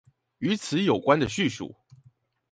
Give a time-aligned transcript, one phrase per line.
[0.39, 1.75] 與此有關的敘述